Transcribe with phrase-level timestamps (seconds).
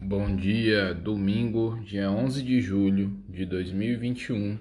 [0.00, 4.56] Bom dia, domingo, dia 11 de julho de 2021,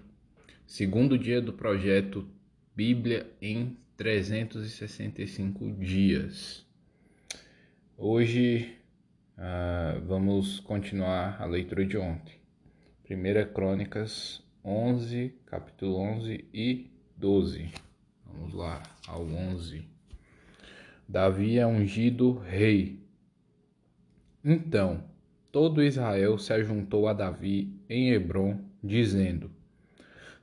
[0.65, 2.27] segundo dia do projeto
[2.75, 6.65] Bíblia em 365 dias.
[7.95, 8.77] Hoje
[9.37, 12.41] uh, vamos continuar a leitura de ontem.
[13.03, 17.71] Primeira Crônicas 11, capítulo 11 e 12.
[18.25, 19.87] Vamos lá, ao 11.
[21.07, 23.05] Davi é ungido rei.
[24.43, 25.03] Então,
[25.51, 29.49] todo Israel se ajuntou a Davi em Hebron, dizendo: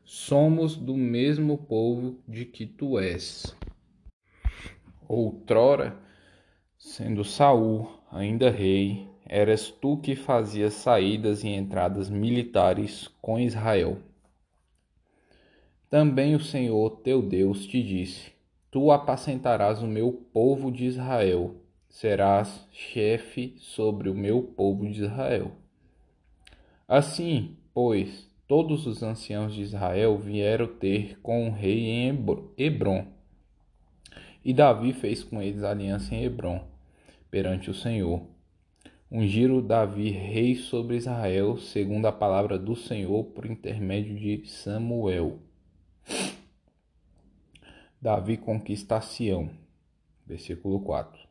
[0.04, 3.56] Somos do mesmo povo de que tu és.
[5.06, 5.96] Outrora,
[6.78, 13.98] sendo Saul ainda rei, eras tu que fazias saídas e entradas militares com Israel.
[15.88, 18.32] Também o Senhor teu Deus te disse:
[18.70, 21.63] Tu apacentarás o meu povo de Israel
[21.94, 25.52] serás chefe sobre o meu povo de Israel.
[26.88, 32.08] Assim, pois, todos os anciãos de Israel vieram ter com o rei em
[32.58, 33.06] Hebron.
[34.44, 36.66] E Davi fez com eles aliança em Hebron,
[37.30, 38.26] perante o Senhor.
[39.08, 45.38] Ungiram Davi rei sobre Israel, segundo a palavra do Senhor, por intermédio de Samuel.
[48.02, 49.48] Davi conquista Sião.
[50.26, 51.23] Versículo 4.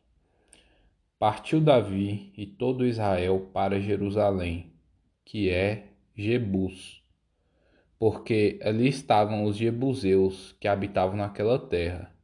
[1.26, 4.74] Partiu Davi e todo Israel para Jerusalém,
[5.24, 7.02] que é Jebus,
[7.98, 12.14] porque ali estavam os jebuseus que habitavam naquela terra.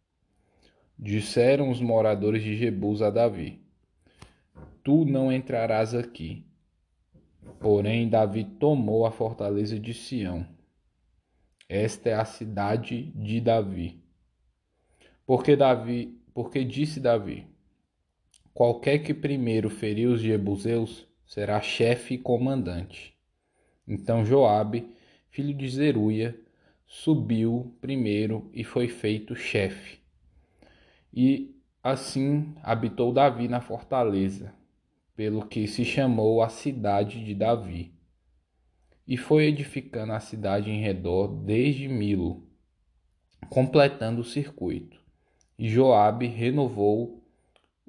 [0.98, 3.65] Disseram os moradores de Jebus a Davi:
[4.84, 6.45] Tu não entrarás aqui.
[7.59, 10.47] Porém, Davi tomou a fortaleza de Sião.
[11.67, 14.05] Esta é a cidade de Davi.
[15.25, 17.48] Porque Davi, porque disse Davi:
[18.53, 23.15] Qualquer que primeiro ferir os jebuseus será chefe e comandante.
[23.87, 24.91] Então Joabe,
[25.31, 26.39] filho de Zeruia,
[26.87, 30.00] subiu primeiro e foi feito chefe.
[31.15, 34.53] E assim habitou Davi na fortaleza,
[35.15, 37.94] pelo que se chamou a cidade de Davi.
[39.06, 42.44] E foi edificando a cidade em redor desde Milo,
[43.49, 45.00] completando o circuito.
[45.59, 47.19] E Joabe renovou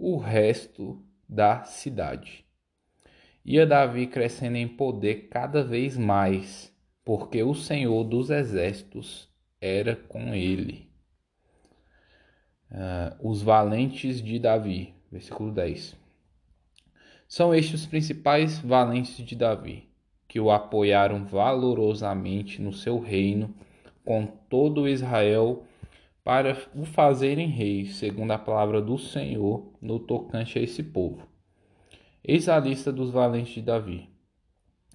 [0.02, 2.44] o resto da cidade.
[3.46, 6.76] Ia Davi crescendo em poder cada vez mais,
[7.06, 9.30] porque o Senhor dos exércitos
[9.62, 10.90] era com ele.
[12.72, 15.96] Uh, os valentes de Davi, versículo 10.
[17.28, 19.88] São estes os principais valentes de Davi,
[20.28, 23.54] que o apoiaram valorosamente no seu reino,
[24.04, 25.64] com todo Israel
[26.24, 31.28] para o fazerem rei, segundo a palavra do Senhor, no tocante a esse povo.
[32.24, 34.10] Eis a lista dos valentes de Davi: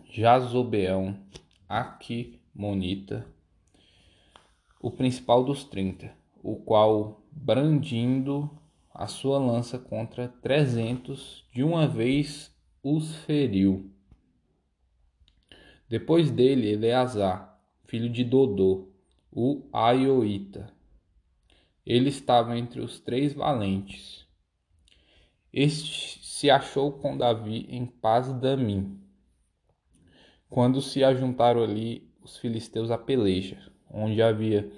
[0.09, 1.19] Jazobeão,
[1.69, 3.27] Aquimonita,
[4.81, 8.49] o principal dos trinta, o qual, brandindo
[8.95, 13.91] a sua lança contra trezentos, de uma vez os feriu.
[15.89, 18.89] Depois dele, Eleazar, filho de Dodô,
[19.31, 20.73] o Aioíta,
[21.87, 24.27] ele estava entre os três valentes.
[25.53, 29.01] Este se achou com Davi em paz Damim,
[30.51, 34.71] quando se ajuntaram ali os filisteus à peleja, onde havia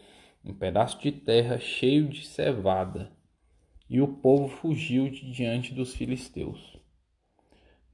[0.45, 3.11] um pedaço de terra cheio de cevada,
[3.89, 6.79] e o povo fugiu de diante dos filisteus.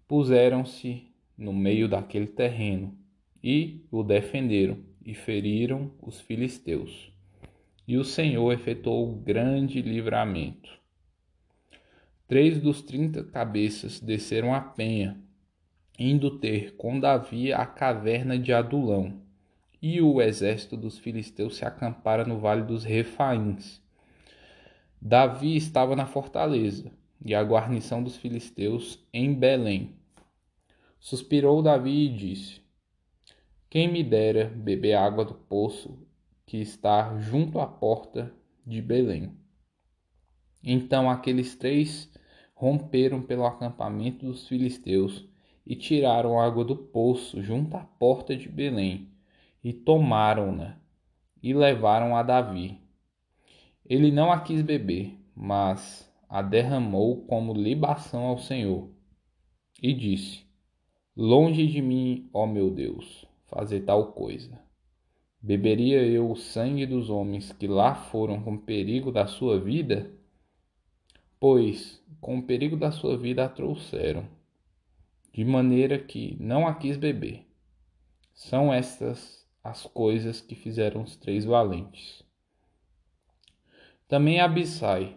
[0.08, 2.98] Puseram-se no meio daquele terreno
[3.42, 7.13] e o defenderam e feriram os filisteus
[7.87, 10.71] e o Senhor efetuou grande livramento.
[12.27, 15.21] Três dos trinta cabeças desceram a penha,
[15.99, 19.21] indo ter com Davi a caverna de Adulão,
[19.81, 23.83] e o exército dos filisteus se acampara no vale dos Refaíns.
[25.00, 26.91] Davi estava na fortaleza,
[27.23, 29.94] e a guarnição dos filisteus em Belém.
[30.99, 32.62] Suspirou Davi e disse:
[33.69, 35.99] Quem me dera beber água do poço
[36.46, 38.32] que está junto à porta
[38.67, 39.37] de Belém.
[40.62, 42.11] Então aqueles três
[42.55, 45.29] romperam pelo acampamento dos filisteus
[45.67, 49.11] e tiraram água do poço junto à porta de Belém
[49.62, 50.79] e tomaram-na
[51.43, 52.81] e levaram a Davi.
[53.85, 58.88] Ele não a quis beber, mas a derramou como libação ao Senhor
[59.82, 60.46] e disse:
[61.14, 64.63] Longe de mim, ó meu Deus, fazer tal coisa.
[65.46, 70.11] Beberia eu o sangue dos homens que lá foram com perigo da sua vida?
[71.38, 74.26] Pois com o perigo da sua vida a trouxeram.
[75.35, 77.46] de maneira que não a quis beber.
[78.32, 82.25] São estas as coisas que fizeram os três valentes.
[84.08, 85.14] Também Abissai,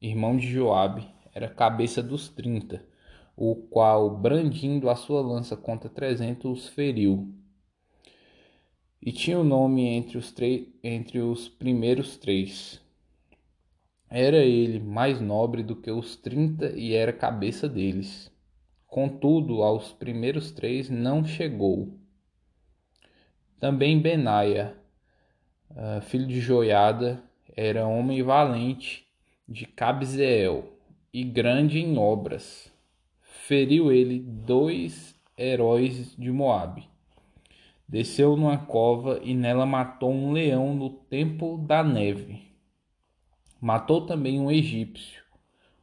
[0.00, 2.82] irmão de Joabe, era cabeça dos trinta,
[3.36, 7.34] o qual, brandindo a sua lança contra trezentos, os feriu.
[9.00, 10.34] E tinha o nome entre os,
[10.82, 12.80] entre os primeiros três.
[14.10, 18.30] Era ele mais nobre do que os trinta e era cabeça deles.
[18.86, 21.92] Contudo, aos primeiros três não chegou.
[23.60, 24.74] Também Benaia,
[25.76, 27.22] ah, filho de Joiada,
[27.54, 29.06] era homem valente
[29.48, 30.72] de Cabzeel
[31.12, 32.72] e grande em obras.
[33.20, 36.88] Feriu ele dois heróis de Moabe.
[37.88, 42.42] Desceu numa cova e nela matou um leão no tempo da neve.
[43.58, 45.22] Matou também um egípcio,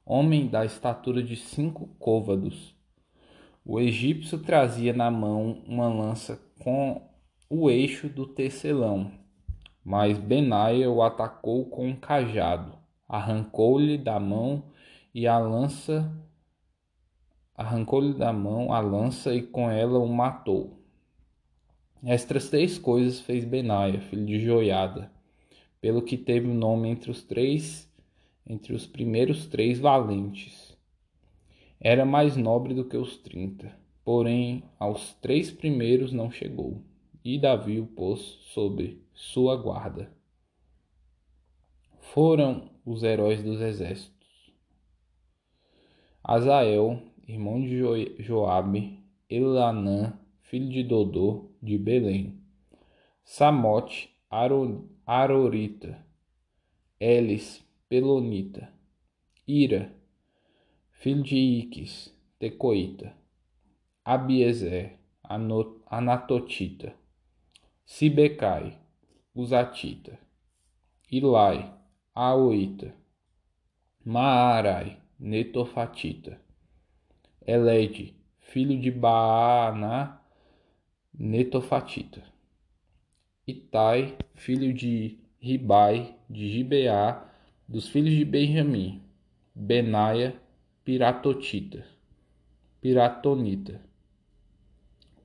[0.06, 2.76] homem da estatura de cinco côvados.
[3.66, 7.02] O egípcio trazia na mão uma lança com
[7.50, 9.12] o eixo do tecelão,
[9.84, 12.78] mas Benaia o atacou com um cajado,
[13.10, 14.66] arrancou-lhe da mão
[15.12, 16.16] e a lança
[17.56, 20.85] arrancou-lhe da mão a lança e com ela o matou.
[22.08, 25.12] Estas três coisas fez Benaia, filho de Joiada,
[25.82, 27.92] pelo que teve o nome entre os três,
[28.46, 30.78] entre os primeiros três valentes.
[31.80, 36.80] Era mais nobre do que os trinta, porém aos três primeiros não chegou,
[37.24, 38.20] e Davi o pôs
[38.54, 40.12] sobre sua guarda.
[42.14, 44.54] Foram os heróis dos exércitos
[46.24, 50.14] Azael, irmão de Joabe, Elanã,
[50.44, 52.40] filho de Dodô, de Belém,
[53.24, 54.10] Samote,
[55.06, 55.98] Arorita,
[57.00, 58.72] Elis, Pelonita,
[59.48, 59.92] Ira,
[60.92, 63.14] filho de Iques, Tecoita,
[64.04, 65.00] Abiezer,
[65.90, 66.96] Anatotita,
[67.86, 68.78] Sibecai,
[69.34, 70.18] Uzatita,
[71.12, 71.74] Ilai,
[72.14, 72.94] Aoita,
[74.06, 76.40] Maarai, Netofatita.
[77.48, 80.20] Elede, filho de Baaná,
[81.18, 82.22] Netofatita.
[83.48, 87.26] Itai, filho de Ribai, de Gibeá,
[87.66, 89.02] dos filhos de Benjamim.
[89.56, 90.36] Benaia,
[90.84, 91.86] Piratotita.
[92.82, 93.82] Piratonita.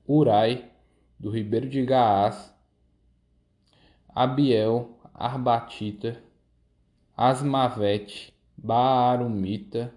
[0.07, 0.71] Urai,
[1.19, 2.55] do ribeiro de Gaás.
[4.07, 6.23] Abiel, Arbatita.
[7.17, 9.93] Asmavete, Baarumita,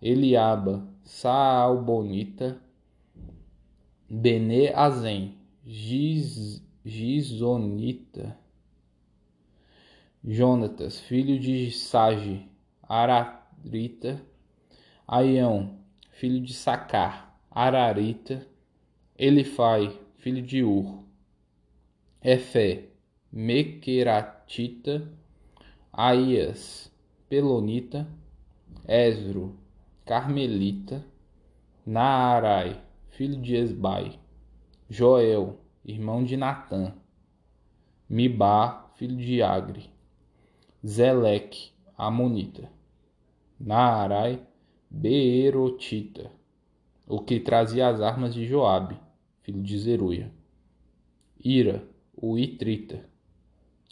[0.00, 2.63] Eliaba, Saalbonita,
[4.08, 5.34] Bene Azen,
[5.64, 8.38] Giz, Gizonita,
[10.22, 12.46] Jonatas, filho de Sage,
[12.82, 14.22] Ararita,
[15.08, 15.78] Aião,
[16.10, 18.46] filho de Sacar, Ararita,
[19.18, 21.02] Elifai, filho de Ur,
[22.22, 22.90] Efé,
[23.32, 25.10] Mequeratita,
[25.90, 26.92] Aías,
[27.28, 28.06] Pelonita,
[28.86, 29.56] Esro,
[30.04, 31.02] Carmelita,
[31.86, 32.83] Naarai,
[33.16, 34.18] filho de Esbai,
[34.90, 36.92] Joel, irmão de Natã,
[38.08, 39.88] Mibá, filho de Agre,
[40.84, 42.68] Zeleque, Amonita,
[43.58, 44.44] Naarai,
[44.90, 46.30] Beerotita,
[47.06, 48.98] o que trazia as armas de Joabe,
[49.42, 50.32] filho de Zeruia,
[51.38, 53.08] Ira, o Itrita,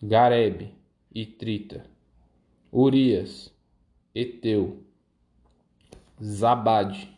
[0.02, 0.74] Garebe,
[1.14, 1.86] Itrita,
[2.72, 3.54] Urias,
[4.12, 4.82] Eteu,
[6.20, 7.16] Zabade,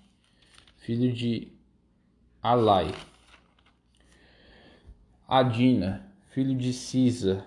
[0.77, 1.54] filho de
[2.47, 2.95] Alai,
[5.27, 7.47] Adina, filho de Cisa,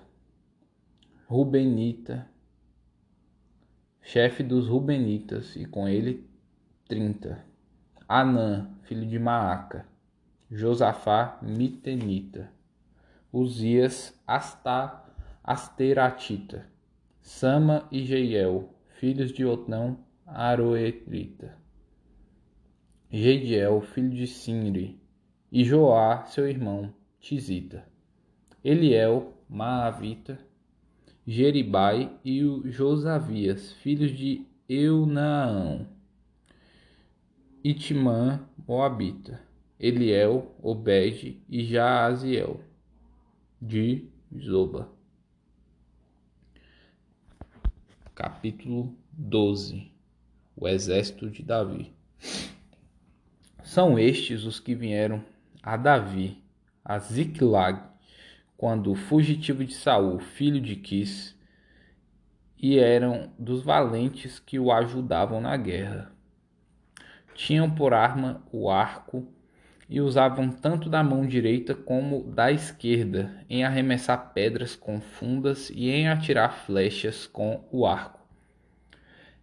[1.27, 2.27] Rubenita,
[4.01, 6.27] chefe dos Rubenitas, e com ele
[6.87, 7.45] trinta.
[8.09, 9.85] Anã, filho de Maaca,
[10.49, 12.51] Josafá, Mitenita,
[13.31, 15.05] Uzias, Asta,
[15.43, 16.67] Asteratita,
[17.21, 21.66] Sama e Jeiel, filhos de Otão, Aroerita.
[23.09, 24.99] Jeiel, filho de Sinri,
[25.49, 27.87] e Joá, seu irmão, Tizita.
[28.61, 30.37] Eliel, Maavita,
[31.25, 35.87] Jeribai e o Josavias, filhos de Eunaão.
[37.63, 39.41] Itimã, Moabita.
[39.79, 42.59] Eliel, Obed e Jaaziel,
[43.61, 44.91] de Zoba.
[48.13, 49.89] Capítulo 12
[50.57, 51.95] O exército de Davi
[53.67, 55.21] São estes os que vieram
[55.61, 56.41] a Davi,
[56.85, 57.81] a Ziklag,
[58.55, 61.37] quando fugitivo de Saul, filho de Quis,
[62.57, 66.13] e eram dos valentes que o ajudavam na guerra.
[67.35, 69.27] Tinham por arma o arco
[69.89, 75.89] e usavam tanto da mão direita como da esquerda em arremessar pedras com fundas e
[75.89, 78.25] em atirar flechas com o arco.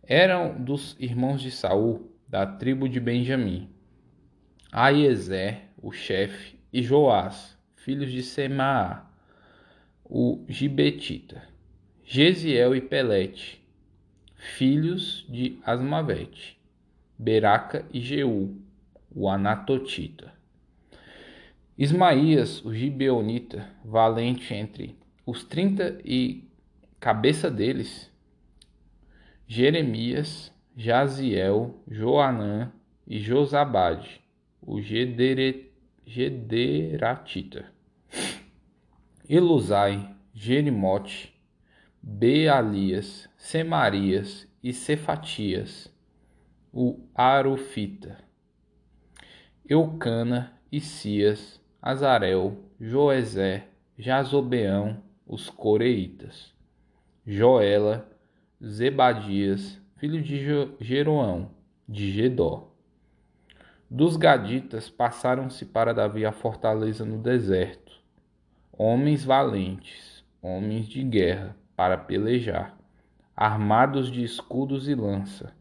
[0.03, 3.74] Eram dos irmãos de Saul, da tribo de Benjamim.
[4.77, 9.09] Aiezer, o chefe, e Joás, filhos de Semaá,
[10.05, 11.45] o Gibetita,
[12.03, 13.65] Gesiel e Pelete,
[14.35, 16.59] filhos de Asmavete,
[17.17, 18.57] Beraca e Jeú,
[19.15, 20.33] o Anatotita.
[21.79, 26.49] Ismaías, o Gibeonita, valente entre os trinta e
[26.99, 28.11] cabeça deles,
[29.47, 32.73] Jeremias, Jaziel, Joanã
[33.07, 34.24] e Josabade,
[34.67, 34.81] o
[36.07, 37.67] Gederatita.
[39.29, 41.35] Elusai, Jerimote,
[42.03, 45.93] Bealias, Semarias e Cefatias,
[46.73, 48.19] o Arufita,
[49.69, 56.53] Eucana Cias, Azarel, Joezé, Jazobeão, os Coreitas,
[57.27, 58.11] Joela,
[58.63, 61.51] Zebadias, filho de Jeroão,
[61.89, 62.74] de Gedó.
[63.97, 67.93] Dos Gaditas passaram-se para Davi a fortaleza no deserto,
[68.73, 72.77] homens valentes, homens de guerra, para pelejar,
[73.37, 75.55] armados de escudos e lança.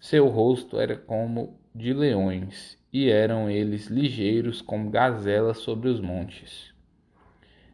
[0.00, 6.72] Seu rosto era como de leões, e eram eles ligeiros como gazelas sobre os montes.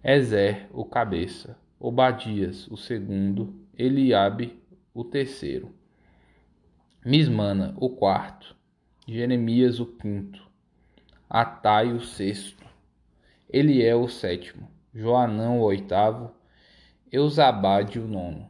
[0.02, 4.60] Ezer, o cabeça, Obadias, o segundo, Eliabe,
[4.92, 5.72] o terceiro,
[7.06, 8.60] Mismana, o quarto,
[9.04, 10.48] Jeremias, o quinto,
[11.28, 12.64] Atai, o sexto,
[13.50, 16.32] Eliel, o sétimo, Joanão, o oitavo,
[17.10, 18.48] Eusabade, o nono,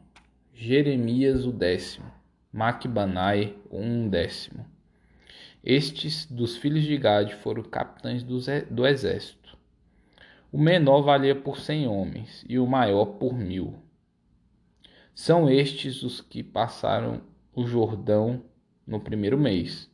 [0.53, 2.05] Jeremias, o décimo,
[2.51, 4.63] Macbanai, o undécimo.
[5.63, 9.57] Estes dos filhos de Gade foram capitães do exército.
[10.51, 13.73] O menor valia por cem homens e o maior por mil.
[15.15, 17.21] São estes os que passaram
[17.55, 18.43] o Jordão
[18.85, 19.91] no primeiro mês,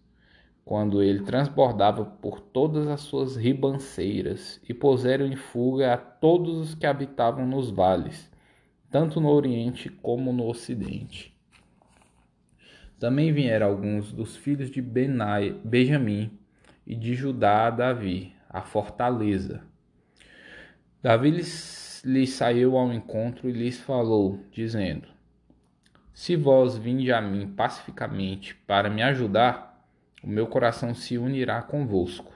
[0.69, 6.75] quando ele transbordava por todas as suas ribanceiras, e puseram em fuga a todos os
[6.75, 8.31] que habitavam nos vales,
[8.91, 11.35] tanto no Oriente como no Ocidente.
[12.99, 16.37] Também vieram alguns dos filhos de Benai, Benjamim
[16.85, 19.63] e de Judá a Davi, a fortaleza.
[21.01, 25.07] Davi lhes, lhes saiu ao encontro e lhes falou, dizendo:
[26.13, 29.68] Se vós vinde a mim pacificamente para me ajudar,
[30.23, 32.33] o meu coração se unirá convosco.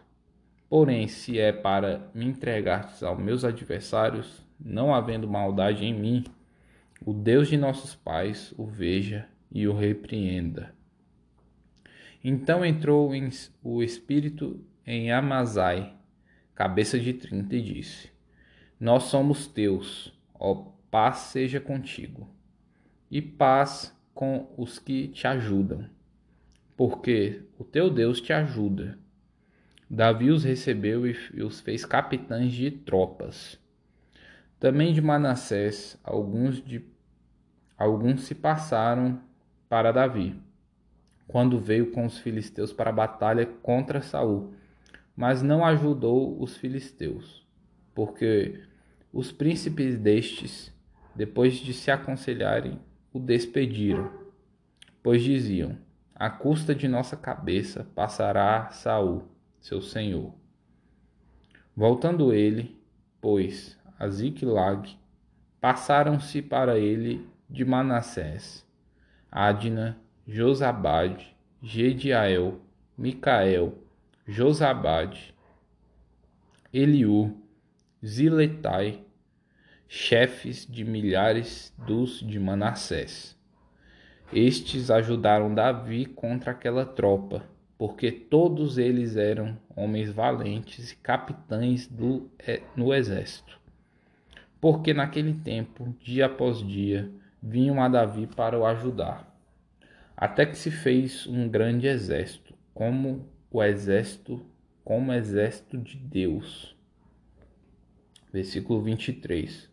[0.69, 6.23] Porém, se é para me entregar aos meus adversários, não havendo maldade em mim,
[7.05, 10.73] o Deus de nossos pais o veja e o repreenda.
[12.23, 13.11] Então entrou
[13.61, 15.93] o espírito em Amazai,
[16.55, 18.09] cabeça de trinta, e disse:
[18.79, 22.29] Nós somos teus, ó paz seja contigo,
[23.11, 25.89] e paz com os que te ajudam,
[26.75, 28.97] porque o teu Deus te ajuda.
[29.89, 33.59] Davi os recebeu e os fez capitães de tropas.
[34.59, 36.83] Também de Manassés, alguns, de,
[37.77, 39.21] alguns se passaram
[39.69, 40.35] para Davi,
[41.27, 44.53] quando veio com os filisteus para a batalha contra Saul,
[45.15, 47.45] mas não ajudou os filisteus,
[47.93, 48.63] porque
[49.11, 50.73] os príncipes destes,
[51.15, 52.79] depois de se aconselharem,
[53.11, 54.11] o despediram,
[55.03, 55.77] pois diziam:
[56.23, 59.27] a custa de nossa cabeça passará Saul,
[59.59, 60.33] seu senhor.
[61.75, 62.81] Voltando ele,
[63.19, 64.97] pois, a Ziklag,
[65.59, 68.65] passaram-se para ele de Manassés
[69.29, 72.61] Adna, Josabade, Gediael,
[72.97, 73.77] Micael,
[74.25, 75.35] Josabade,
[76.71, 77.35] Eliú,
[78.01, 79.03] Ziletai,
[79.89, 83.37] chefes de milhares dos de Manassés.
[84.35, 87.43] Estes ajudaram Davi contra aquela tropa,
[87.77, 92.31] porque todos eles eram homens valentes e capitães do,
[92.75, 93.61] no exército.
[94.59, 97.11] Porque naquele tempo, dia após dia,
[97.43, 99.31] vinham a Davi para o ajudar.
[100.17, 104.43] Até que se fez um grande exército, como o exército,
[104.83, 106.75] como o exército de Deus.
[108.31, 109.69] Versículo 23.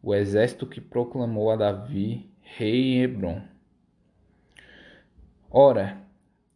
[0.00, 3.42] O exército que proclamou a Davi rei em Hebron.
[5.50, 5.98] Ora,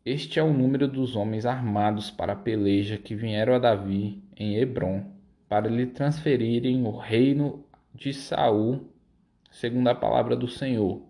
[0.05, 4.57] este é o número dos homens armados para a peleja que vieram a Davi em
[4.57, 5.05] Hebron,
[5.49, 8.89] para lhe transferirem o reino de Saul
[9.51, 11.03] segundo a palavra do Senhor.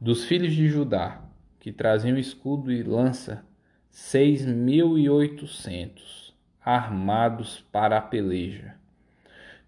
[0.00, 1.22] Dos filhos de Judá,
[1.58, 3.44] que traziam escudo e lança,
[3.90, 8.79] seis mil e oitocentos, armados para a peleja.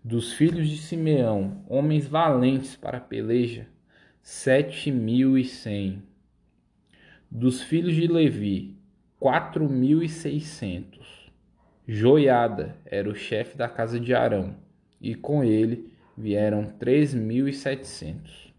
[0.05, 3.69] Dos filhos de Simeão, homens valentes para a peleja,
[4.21, 6.03] sete mil e cem.
[7.31, 8.77] Dos filhos de Levi,
[9.21, 11.31] quatro mil e seiscentos.
[11.87, 14.57] Joiada era o chefe da casa de Arão,
[15.01, 18.53] e com ele vieram três mil e setecentos.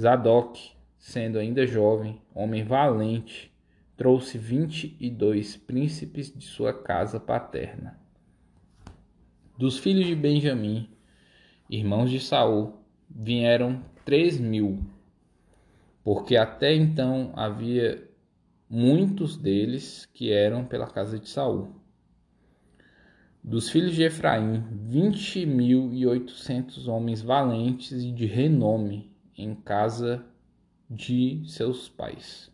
[0.00, 3.52] Zadok, sendo ainda jovem, homem valente,
[3.96, 8.05] trouxe vinte e dois príncipes de sua casa paterna.
[9.58, 10.86] Dos filhos de Benjamim,
[11.70, 12.74] irmãos de Saul,
[13.08, 14.84] vieram três mil,
[16.04, 18.06] porque até então havia
[18.68, 21.68] muitos deles que eram pela casa de Saul.
[23.42, 30.22] Dos filhos de Efraim, vinte mil e oitocentos homens valentes e de renome em casa
[30.90, 32.52] de seus pais.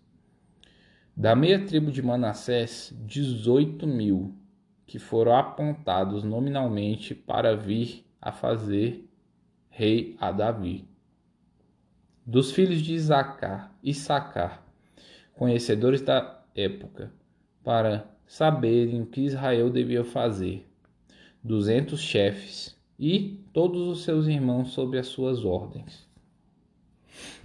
[1.17, 4.37] Da meia tribo de Manassés, dezoito mil,
[4.93, 9.09] que foram apontados nominalmente para vir a fazer
[9.71, 10.87] rei a Davi.
[12.27, 14.63] Dos filhos de Isacar, Issacar,
[15.33, 17.11] conhecedores da época,
[17.65, 20.71] para saberem o que Israel devia fazer,
[21.43, 26.07] duzentos chefes e todos os seus irmãos sob as suas ordens.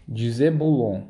[0.06, 1.04] De Zebulon,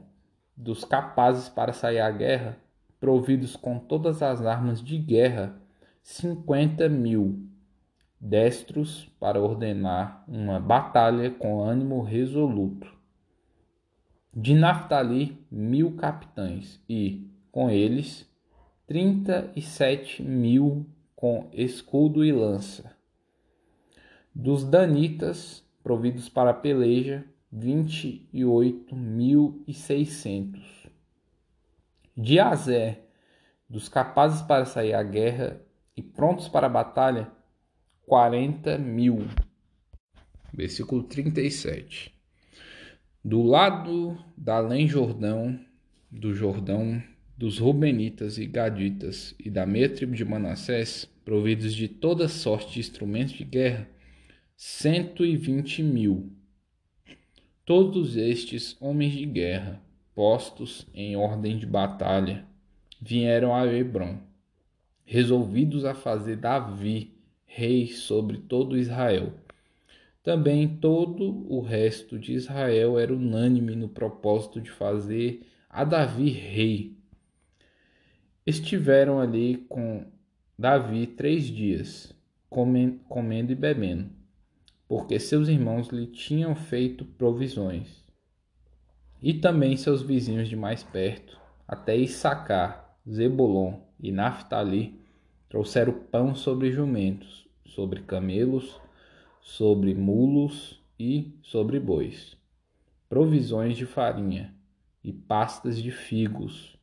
[0.55, 2.59] dos capazes para sair à guerra,
[2.99, 5.65] providos com todas as armas de guerra
[6.09, 7.49] cinquenta mil
[8.17, 12.87] destros para ordenar uma batalha com ânimo resoluto.
[14.33, 18.25] De Naphtali, mil capitães, e, com eles,
[18.87, 22.95] trinta e sete mil com escudo e lança.
[24.33, 30.87] Dos Danitas, providos para a peleja, vinte e oito mil e seiscentos.
[32.15, 33.01] De Azé,
[33.69, 35.66] dos capazes para sair à guerra,
[35.97, 37.31] e prontos para a batalha,
[38.05, 39.27] quarenta mil.
[40.53, 42.13] Versículo 37.
[43.25, 45.59] Do lado da além Jordão,
[46.09, 47.01] do Jordão,
[47.35, 52.79] dos Rubenitas e Gaditas e da meia tribo de Manassés, providos de toda sorte de
[52.79, 53.89] instrumentos de guerra,
[54.55, 56.31] cento e vinte mil.
[57.65, 59.81] Todos estes homens de guerra,
[60.15, 62.45] postos em ordem de batalha,
[63.01, 64.27] vieram a Hebron
[65.09, 69.31] resolvidos a fazer Davi rei sobre todo Israel.
[70.21, 76.97] Também todo o resto de Israel era unânime no propósito de fazer a Davi rei.
[78.45, 80.05] Estiveram ali com
[80.59, 82.13] Davi três dias,
[82.49, 84.09] comendo e bebendo,
[84.89, 88.05] porque seus irmãos lhe tinham feito provisões.
[89.21, 94.96] E também seus vizinhos de mais perto, até Issacar, Zebulon e Naphtali
[95.49, 98.79] trouxeram pão sobre jumentos, sobre camelos,
[99.41, 102.37] sobre mulos e sobre bois,
[103.07, 104.53] provisões de farinha
[105.03, 106.77] e pastas de figos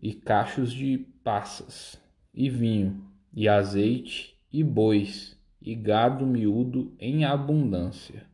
[0.00, 1.98] e cachos de passas
[2.34, 8.26] e vinho e azeite e bois e gado miúdo em abundância,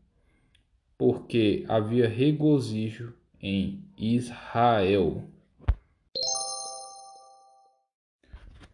[0.97, 5.23] porque havia regozijo em Israel.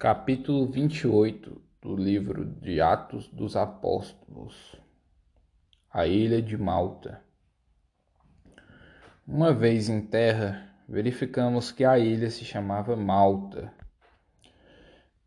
[0.04, 4.76] Capítulo 28 do livro de Atos dos Apóstolos
[5.90, 7.22] A Ilha de Malta
[9.26, 13.72] Uma vez em terra, verificamos que a ilha se chamava Malta.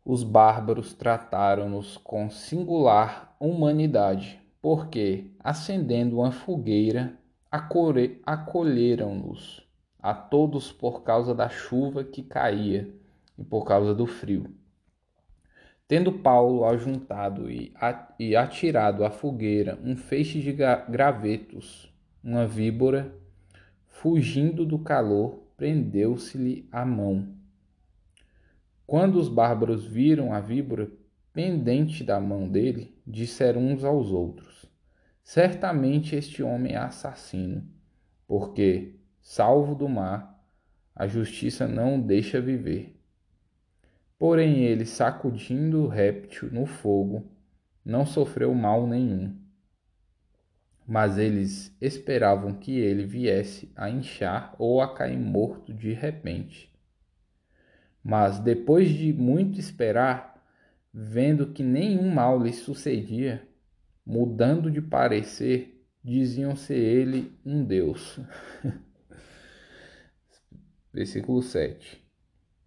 [0.04, 7.18] Os bárbaros trataram-nos com singular humanidade, porque, acendendo uma fogueira,
[8.24, 12.94] acolheram-nos a todos por causa da chuva que caía
[13.36, 14.56] e por causa do frio.
[15.88, 21.90] Tendo Paulo ajuntado e atirado à fogueira um feixe de gravetos,
[22.22, 23.10] uma víbora,
[23.86, 27.34] fugindo do calor, prendeu-se-lhe a mão.
[28.86, 30.90] Quando os bárbaros viram a víbora
[31.32, 34.66] pendente da mão dele, disseram uns aos outros:
[35.24, 37.66] Certamente este homem é assassino,
[38.26, 40.38] porque, salvo do mar,
[40.94, 42.97] a justiça não o deixa viver.
[44.18, 47.24] Porém, ele, sacudindo o réptil no fogo,
[47.84, 49.38] não sofreu mal nenhum.
[50.86, 56.68] Mas eles esperavam que ele viesse a inchar ou a cair morto de repente.
[58.02, 60.42] Mas depois de muito esperar,
[60.92, 63.46] vendo que nenhum mal lhe sucedia,
[64.04, 68.18] mudando de parecer, diziam ser ele um Deus.
[70.92, 72.02] Versículo 7.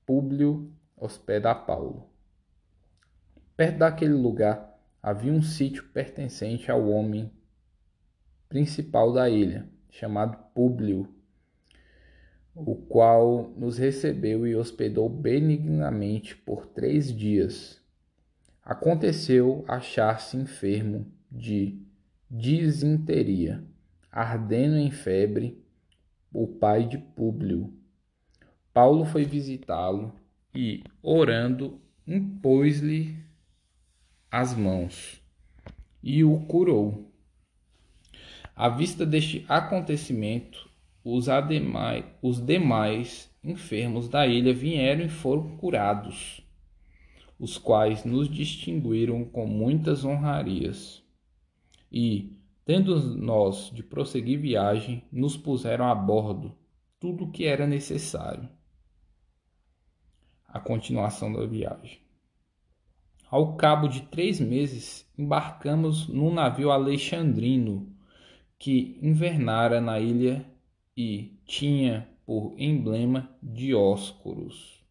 [0.06, 2.08] Públio hospeda Paulo.
[3.58, 7.32] Perto daquele lugar havia um sítio pertencente ao homem
[8.48, 11.12] principal da ilha, chamado Públio,
[12.54, 17.82] o qual nos recebeu e hospedou benignamente por três dias.
[18.64, 21.82] Aconteceu achar-se enfermo de
[22.30, 23.64] disenteria,
[24.12, 25.60] ardendo em febre,
[26.32, 27.74] o pai de Públio.
[28.72, 30.21] Paulo foi visitá-lo
[30.54, 33.16] e, orando, impôs-lhe
[34.30, 35.22] as mãos
[36.04, 37.12] e o curou.
[38.56, 40.70] À vista deste acontecimento,
[41.04, 46.42] os, ademais, os demais enfermos da ilha vieram e foram curados,
[47.40, 51.04] os quais nos distinguiram com muitas honrarias.
[51.92, 56.56] E, tendo nós de prosseguir viagem, nos puseram a bordo
[57.00, 58.48] tudo o que era necessário.
[60.54, 62.00] A continuação da viagem.
[63.30, 67.96] Ao cabo de três meses, embarcamos num navio alexandrino
[68.60, 70.46] que invernara na ilha
[70.96, 74.84] e tinha por emblema Dióscuros.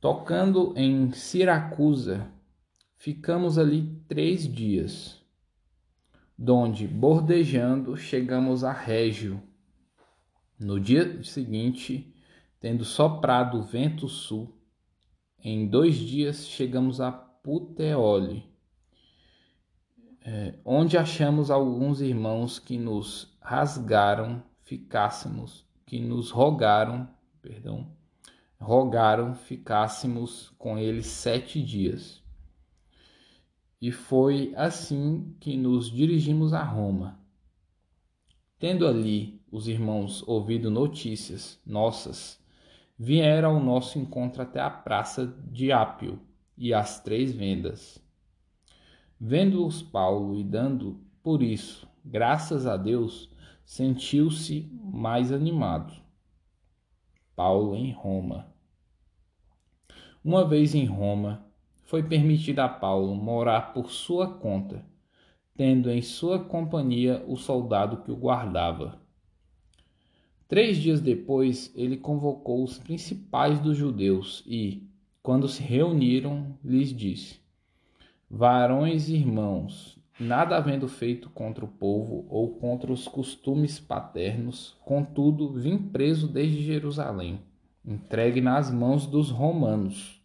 [0.00, 2.32] Tocando em Siracusa,
[2.96, 5.22] ficamos ali três dias,
[6.38, 9.42] donde, bordejando, chegamos a Régio.
[10.58, 12.14] No dia seguinte,
[12.60, 14.54] tendo soprado o vento sul,
[15.42, 18.44] em dois dias chegamos a Puteoli,
[20.22, 27.08] é, onde achamos alguns irmãos que nos rasgaram, ficássemos, que nos rogaram,
[27.40, 27.90] perdão,
[28.60, 32.22] rogaram ficássemos com eles sete dias.
[33.80, 37.18] E foi assim que nos dirigimos a Roma.
[38.58, 42.39] Tendo ali os irmãos ouvido notícias nossas,
[43.02, 46.20] vieram ao nosso encontro até a praça de Ápio
[46.56, 47.98] e as três vendas
[49.18, 53.30] Vendo-os Paulo e dando por isso graças a Deus,
[53.64, 55.92] sentiu-se mais animado.
[57.36, 58.46] Paulo em Roma.
[60.24, 61.46] Uma vez em Roma,
[61.84, 64.84] foi permitido a Paulo morar por sua conta,
[65.54, 69.00] tendo em sua companhia o soldado que o guardava.
[70.50, 74.82] Três dias depois, ele convocou os principais dos judeus e,
[75.22, 77.38] quando se reuniram, lhes disse:
[78.28, 85.52] Varões e irmãos, nada havendo feito contra o povo ou contra os costumes paternos, contudo
[85.52, 87.40] vim preso desde Jerusalém,
[87.84, 90.20] entregue nas mãos dos romanos,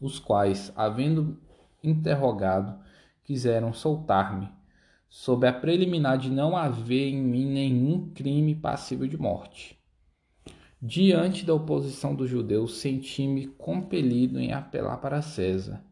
[0.00, 1.38] os quais, havendo
[1.84, 2.76] interrogado,
[3.22, 4.48] quiseram soltar-me,
[5.08, 9.78] sob a preliminar de não haver em mim nenhum crime passível de morte.
[10.80, 15.82] Diante da oposição dos judeus, senti-me compelido em apelar para César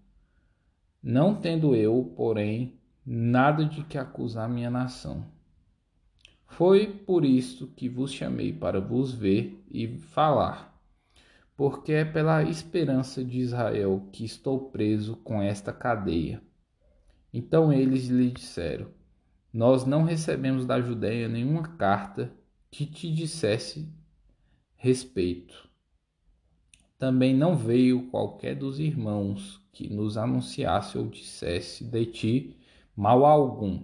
[1.09, 5.25] não tendo eu, porém, nada de que acusar minha nação.
[6.49, 10.77] Foi por isto que vos chamei para vos ver e falar,
[11.57, 16.43] porque é pela esperança de Israel que estou preso com esta cadeia.
[17.33, 18.89] Então eles lhe disseram:
[19.57, 22.31] Nós não recebemos da Judéia nenhuma carta
[22.71, 23.89] que te dissesse
[24.77, 25.67] respeito.
[26.99, 32.57] Também não veio qualquer dos irmãos que nos anunciasse ou dissesse de ti
[32.95, 33.83] mal algum.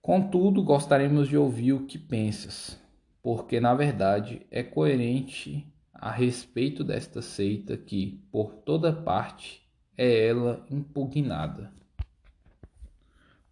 [0.00, 2.80] Contudo, gostaríamos de ouvir o que pensas,
[3.20, 10.64] porque na verdade é coerente a respeito desta seita que, por toda parte, é ela
[10.70, 11.76] impugnada.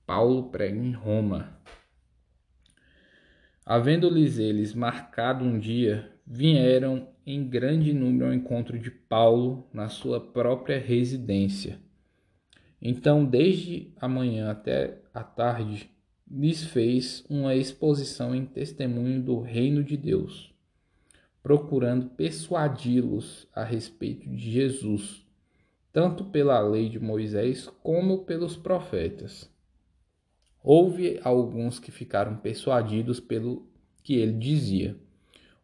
[0.06, 1.58] Paulo prega em Roma.
[3.64, 10.20] Havendo-lhes eles marcado um dia, vieram em grande número ao encontro de Paulo na sua
[10.20, 11.80] própria residência.
[12.80, 15.90] Então, desde a manhã até a tarde,
[16.30, 20.54] lhes fez uma exposição em testemunho do reino de Deus,
[21.42, 25.26] procurando persuadi-los a respeito de Jesus,
[25.92, 29.50] tanto pela lei de Moisés como pelos profetas.
[30.68, 33.68] Houve alguns que ficaram persuadidos pelo
[34.02, 34.98] que ele dizia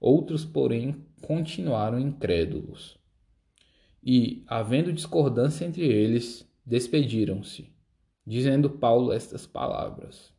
[0.00, 2.96] Outros, porém, continuaram incrédulos.
[4.00, 7.68] E, havendo discordância entre eles, despediram-se,
[8.24, 10.32] dizendo Paulo estas palavras: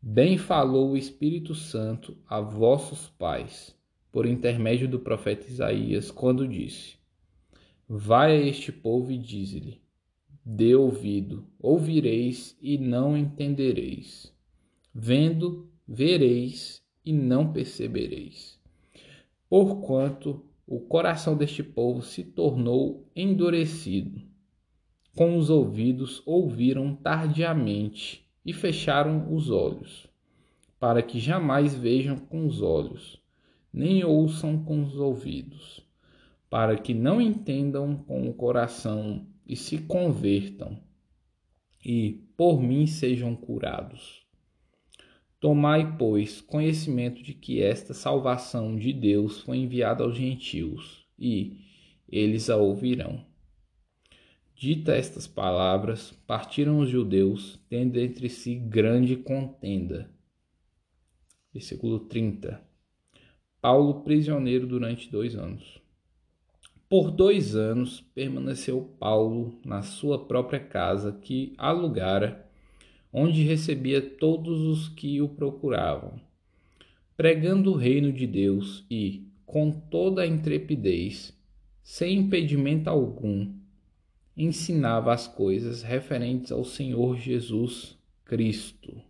[0.00, 3.74] Bem falou o Espírito Santo a vossos pais,
[4.12, 6.98] por intermédio do profeta Isaías, quando disse:
[7.88, 9.83] Vai a este povo e dize-lhe:
[10.46, 14.30] Dê ouvido, ouvireis e não entendereis.
[14.94, 18.60] Vendo, vereis e não percebereis.
[19.48, 24.20] Porquanto o coração deste povo se tornou endurecido.
[25.16, 30.06] Com os ouvidos ouviram tardiamente e fecharam os olhos,
[30.78, 33.18] para que jamais vejam com os olhos,
[33.72, 35.82] nem ouçam com os ouvidos,
[36.50, 40.82] para que não entendam com o coração e se convertam,
[41.84, 44.24] e por mim sejam curados.
[45.38, 51.58] Tomai, pois, conhecimento de que esta salvação de Deus foi enviada aos gentios, e
[52.08, 53.24] eles a ouvirão.
[54.56, 60.10] Dita estas palavras, partiram os judeus, tendo entre si grande contenda.
[61.52, 62.62] Versículo 30.
[63.60, 65.83] Paulo prisioneiro durante dois anos.
[66.96, 72.48] Por dois anos permaneceu Paulo na sua própria casa que alugara
[73.12, 76.20] onde recebia todos os que o procuravam,
[77.16, 81.36] pregando o reino de Deus e, com toda a intrepidez,
[81.82, 83.52] sem impedimento algum,
[84.36, 89.02] ensinava as coisas referentes ao Senhor Jesus Cristo.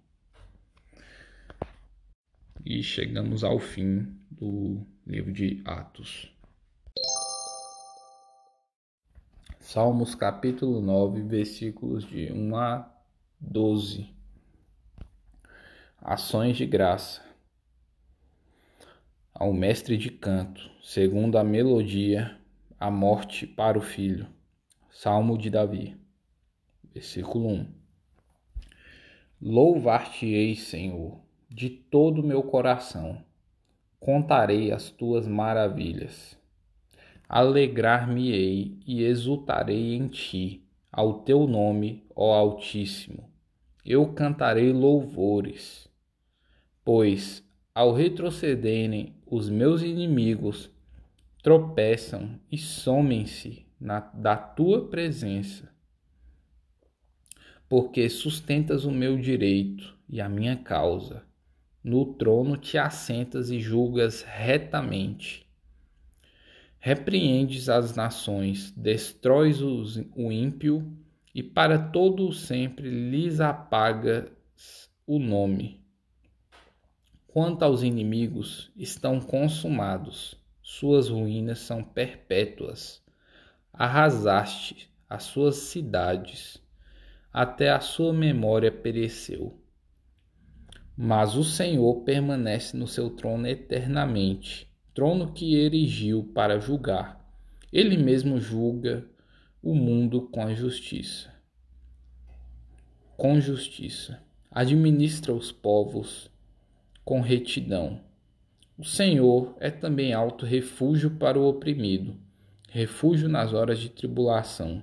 [2.64, 6.33] E chegamos ao fim do livro de Atos.
[9.66, 12.94] Salmos capítulo 9, versículos de 1 a
[13.40, 14.14] 12
[16.02, 17.22] Ações de graça
[19.32, 22.38] ao mestre de canto, segundo a melodia,
[22.78, 24.28] a morte para o filho.
[24.90, 25.96] Salmo de Davi.
[26.92, 27.74] Versículo 1.
[29.40, 33.24] Louvar-te-ei, Senhor, de todo o meu coração.
[33.98, 36.38] Contarei as tuas maravilhas.
[37.34, 43.34] Alegrar-me-ei e exultarei em ti, ao teu nome, ó Altíssimo
[43.84, 45.86] eu cantarei louvores,
[46.82, 47.44] pois
[47.74, 50.70] ao retrocederem os meus inimigos,
[51.42, 53.66] tropeçam e somem-se
[54.14, 55.70] da tua presença.
[57.68, 61.24] Porque sustentas o meu direito e a minha causa.
[61.82, 65.43] No trono te assentas e julgas retamente.
[66.86, 70.94] Repreendes as nações, destróis o ímpio
[71.34, 74.30] e para todo o sempre lhes apagas
[75.06, 75.82] o nome.
[77.26, 83.02] Quanto aos inimigos, estão consumados, suas ruínas são perpétuas.
[83.72, 86.62] Arrasaste as suas cidades,
[87.32, 89.58] até a sua memória pereceu.
[90.94, 97.20] Mas o Senhor permanece no seu trono eternamente, trono que erigiu para julgar.
[97.72, 99.04] Ele mesmo julga
[99.60, 101.34] o mundo com justiça.
[103.16, 106.30] Com justiça, administra os povos
[107.04, 108.00] com retidão.
[108.78, 112.16] O Senhor é também alto refúgio para o oprimido,
[112.70, 114.82] refúgio nas horas de tribulação.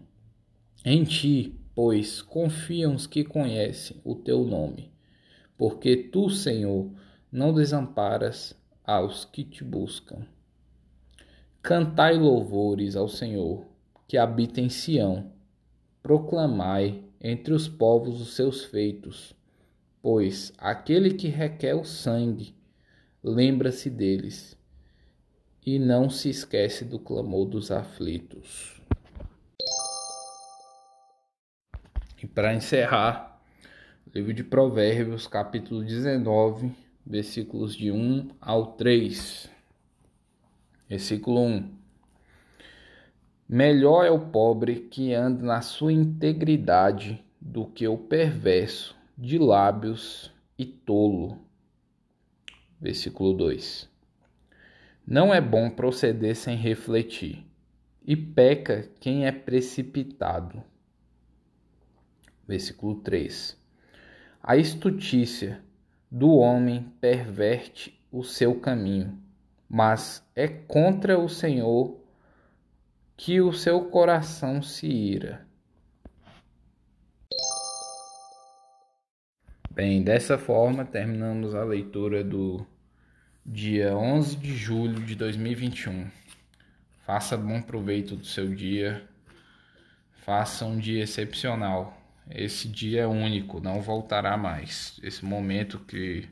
[0.84, 4.92] Em ti, pois, confiam os que conhecem o teu nome,
[5.58, 6.92] porque tu, Senhor,
[7.32, 8.60] não desamparas
[8.92, 10.26] aos que te buscam.
[11.62, 13.66] Cantai louvores ao Senhor
[14.08, 15.32] que habita em Sião.
[16.04, 19.36] Proclamai entre os povos os seus feitos,
[20.02, 22.56] pois aquele que requer o sangue
[23.24, 24.58] lembra-se deles
[25.66, 28.82] e não se esquece do clamor dos aflitos.
[32.22, 33.42] E para encerrar,
[34.14, 36.72] livro de Provérbios, capítulo 19,
[37.06, 39.50] versículos de 1 ao 3.
[40.88, 41.70] Versículo 1.
[43.48, 50.32] Melhor é o pobre que anda na sua integridade do que o perverso de lábios
[50.58, 51.38] e tolo.
[52.80, 53.90] Versículo 2.
[55.06, 57.46] Não é bom proceder sem refletir,
[58.06, 60.64] e peca quem é precipitado.
[62.48, 63.58] Versículo 3.
[64.42, 65.62] A estutícia
[66.12, 69.18] do homem perverte o seu caminho,
[69.70, 71.98] mas é contra o Senhor
[73.16, 75.48] que o seu coração se ira.
[79.70, 82.66] Bem, dessa forma terminamos a leitura do
[83.46, 86.12] dia 11 de julho de 2021.
[87.06, 89.08] Faça bom proveito do seu dia.
[90.12, 92.01] Faça um dia excepcional.
[92.30, 95.00] Esse dia é único, não voltará mais.
[95.04, 96.30] Esse momento que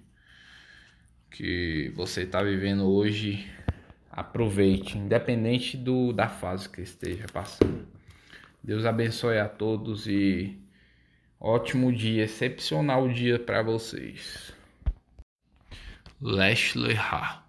[1.31, 3.47] que você está vivendo hoje
[4.11, 7.87] aproveite, independente do, da fase que esteja passando.
[8.63, 10.59] Deus abençoe a todos e
[11.39, 14.53] ótimo dia, excepcional dia para vocês.
[16.21, 17.48] Lesh Lehar.